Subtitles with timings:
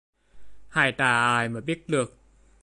[0.75, 2.17] Hai ta ai biết được